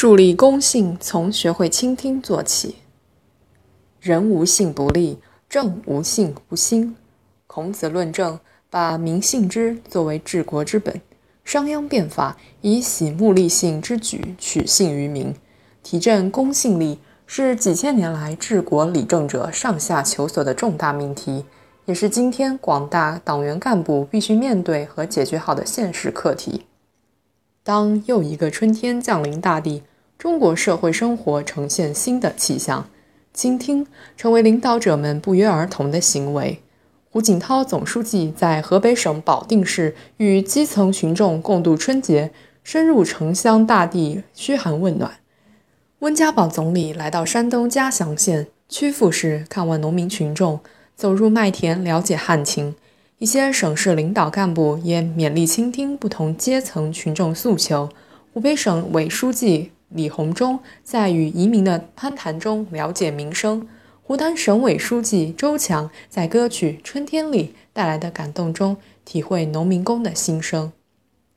[0.00, 2.76] 树立公信，从学会倾听做起。
[4.00, 6.94] 人无信不立，政无信不兴。
[7.48, 8.38] 孔子论政，
[8.70, 11.00] 把民信之作为治国之本；
[11.42, 15.34] 商鞅变法，以喜目立信之举取信于民。
[15.82, 21.44] 提振公信力，是几千年来治国理政者上下求索的重大命题，
[21.86, 26.66] 也是今天广大党员干部必须面对和解决好的现实课题。
[27.64, 29.82] 当又一个春天降临大地，
[30.18, 32.88] 中国社会生活呈现新的气象，
[33.32, 33.86] 倾听
[34.16, 36.60] 成为领导者们不约而同的行为。
[37.08, 42.32] 胡锦涛总书记在河北省保定市与基层群众共度春节，
[42.64, 45.12] 深入城乡大地嘘寒问暖。
[46.00, 50.58] 温家宝总理来到山东嘉祥县曲阜市看望农民群众，
[50.96, 52.74] 走入麦田了解旱情。
[53.18, 57.88] 一些省市领导干部也勉力倾听不同阶层群众诉求。
[58.34, 63.66] 湖北省委书记李鸿忠在与移民的攀谈中了解民生；
[64.02, 70.72] 湖南省委书记周强在歌曲《春天里》带来的感动中体会农民工的心声。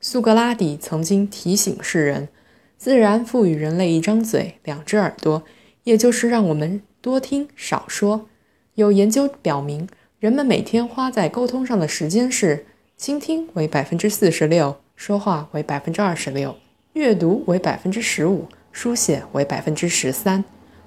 [0.00, 2.28] 苏格拉底曾经提醒世人
[2.76, 5.44] ：“自然赋予人类一张嘴、两只耳朵，
[5.84, 8.28] 也就是让我们多听少说。”
[8.74, 9.88] 有研究表明。
[10.18, 12.64] 人们每天花在沟通上的时间是：
[12.96, 16.54] 倾听为百分之四十六，说话为百分之二十六，
[16.94, 20.44] 阅读为百分之十五，书写为百分之十三。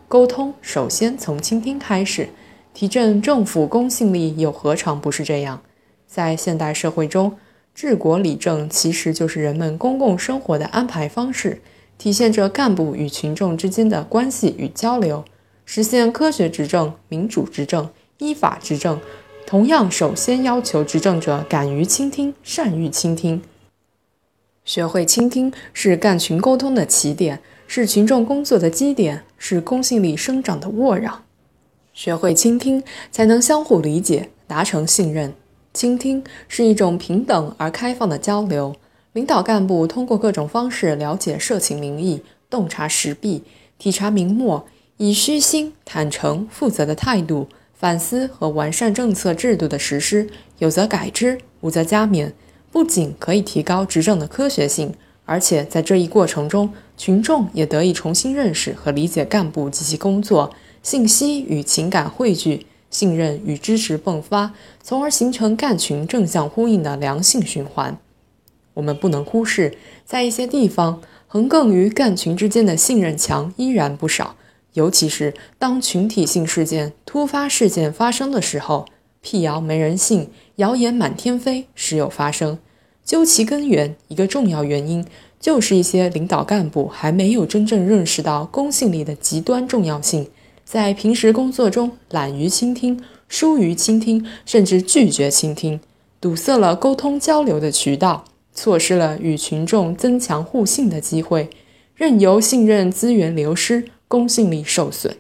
[0.08, 2.30] 沟通首先从倾听开始，
[2.76, 5.62] 提振政府公信力又何尝不是这样？
[6.06, 7.36] 在现代社会中，
[7.74, 11.60] 治国理政其实就是人们公共生活的安排方式，
[11.98, 15.26] 体现着干部与群众之间的关系与交流，
[15.66, 19.00] 实现科学执政、民主执政、依法执政。
[19.48, 23.42] 同样，首先要求执政者敢于倾听，善于倾听。
[24.66, 31.14] 学会倾听是干群沟通的起点，是群众工作的基点，是公信力生长的沃壤。
[31.94, 35.34] 学会倾听，才能相互理解，达成信任。
[35.72, 38.76] 倾听是一种平等而开放的交流。
[39.14, 43.44] 领导干部通过各种方式了解社情民意，洞察时弊，
[43.78, 44.66] 体察民末，
[44.98, 47.48] 以虚心、坦诚、负责的态度。
[47.74, 50.28] 反思和完善政策制度的实施，
[50.58, 52.32] 有则改之，无则加勉，
[52.76, 54.94] 不仅可以提高执政的科学性，
[55.24, 60.54] 而且在这一过程中，群众也得以重新认识和理解干部及其工作，
[60.84, 64.52] 信息与情感汇聚，信任与支持迸发，
[64.84, 67.98] 从而形成干群正向呼应的良性循环。
[68.74, 74.36] 我们不能忽视，在一些地方，横亘于干群之间的信任墙依然不少。
[74.74, 78.86] 尤其是当群体性事件、突发事件发生的时候，
[79.22, 82.60] 辟谣没人信，谣言满天飞，时有发生。
[83.06, 85.06] 究其根源，一个重要原因
[85.40, 90.28] 就是一些领导干部还没有真正认识到公信力的极端重要性，
[90.64, 95.80] 在平时工作中懒于倾听、疏于倾听，甚至拒绝倾听，
[96.20, 101.50] 堵塞了沟通交流的渠道，错失了与群众增强互信的机会，
[101.96, 103.86] 任由信任资源流失。
[104.08, 105.18] 公信力受损，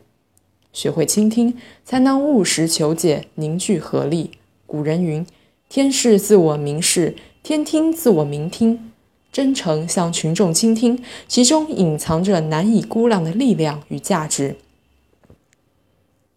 [0.71, 4.29] 学会倾听，才能务实求解，凝聚合力。
[4.67, 5.25] 古人云
[5.67, 8.91] ：“天是自我明示，天听自我明听。”
[9.31, 14.55] 真诚向群众倾听，其中隐藏着难以估量的力量与价值。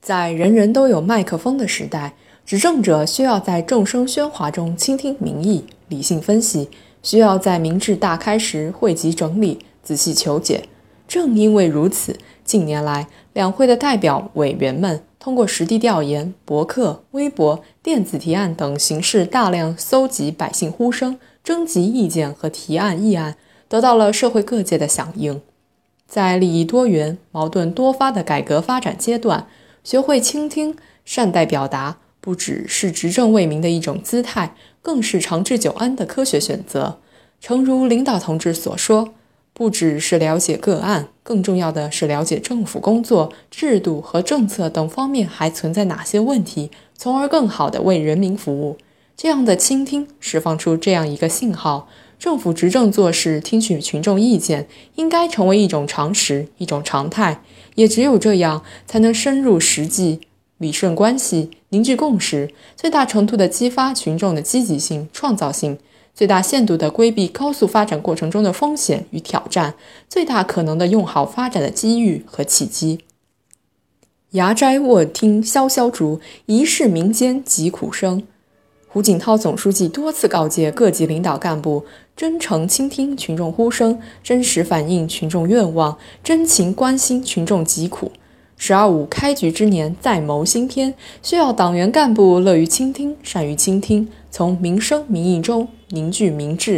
[0.02, 2.14] 在人人都有麦克风的时代，
[2.44, 6.68] 执政者需要在众声喧哗中倾听民意，理性分析；
[7.02, 10.64] 需要在民智大开时汇集整理，仔细求解。
[11.06, 12.18] 正因为如此。
[12.44, 23.36] 近年来，两会的代表委员们通过实地调研、博客、微博、电子提案等形式，大量搜集百姓呼声，征集意见和提案议案，
[23.68, 25.42] 得到了社会各界的响应。
[26.06, 29.46] 在利益多元、矛盾多发的改革发展阶段，
[29.84, 30.74] 学会倾听、
[31.04, 37.00] 善待表达，不只是执政为民的一种姿态，更是长治久安的科学选择。
[37.38, 39.12] 诚如领导同志所说。
[39.58, 48.78] 不只是了解个案，更重要的是了解政府工作制度和政策等方面还存在哪些问题，从而更好地为人民服务。
[49.16, 51.88] 这样的倾听，释放出这样一个信号：
[52.20, 57.42] 政府执政做事，听取群众意见，应该成为一种常识、一种常态。
[57.74, 60.20] 也只有这样，才能深入实际，
[60.58, 65.76] 理顺关系，凝聚共识，最大程度地激发群众的积极性、创造性。
[66.18, 69.74] 最大限度地规避高速发展过程中的风险与挑战，
[70.08, 72.98] 最大可能地用好发展的机遇和契机。
[74.32, 78.24] 牙斋卧听萧萧竹，疑是民间疾苦声。
[78.88, 81.84] 胡锦涛总书记多次告诫各级领导干部，
[82.16, 88.10] 真诚倾听群众呼声，真实反映群众愿望，真情关心群众疾苦。
[88.56, 90.92] 十二五开局之年，再谋新篇，
[91.22, 96.66] 需要党员干部乐于倾听，善于倾听，从民生民意中凝聚民智。